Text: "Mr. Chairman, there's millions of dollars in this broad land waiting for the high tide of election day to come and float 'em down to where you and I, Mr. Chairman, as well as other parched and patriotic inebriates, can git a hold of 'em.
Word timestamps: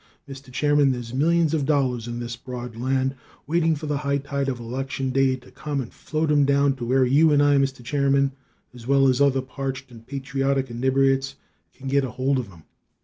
"Mr. 0.27 0.51
Chairman, 0.51 0.91
there's 0.93 1.13
millions 1.13 1.53
of 1.53 1.67
dollars 1.67 2.07
in 2.07 2.19
this 2.19 2.35
broad 2.35 2.75
land 2.75 3.13
waiting 3.45 3.75
for 3.75 3.85
the 3.85 3.99
high 3.99 4.17
tide 4.17 4.49
of 4.49 4.59
election 4.59 5.11
day 5.11 5.35
to 5.35 5.51
come 5.51 5.79
and 5.79 5.93
float 5.93 6.31
'em 6.31 6.43
down 6.43 6.75
to 6.77 6.83
where 6.85 7.05
you 7.05 7.31
and 7.31 7.43
I, 7.43 7.57
Mr. 7.57 7.83
Chairman, 7.85 8.31
as 8.73 8.87
well 8.87 9.07
as 9.07 9.21
other 9.21 9.43
parched 9.43 9.91
and 9.91 10.03
patriotic 10.07 10.71
inebriates, 10.71 11.35
can 11.71 11.87
git 11.87 12.03
a 12.03 12.09
hold 12.09 12.39
of 12.39 12.51
'em. 12.51 12.63